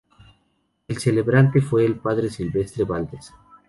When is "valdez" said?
2.85-3.31